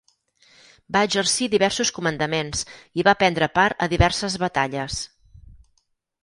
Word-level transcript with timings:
Va 0.95 1.01
exercir 1.09 1.49
diversos 1.53 1.91
comandaments 1.97 2.63
i 3.01 3.05
va 3.09 3.15
prendre 3.21 3.49
part 3.59 3.85
a 3.87 3.89
diverses 3.93 4.39
batalles. 4.47 4.99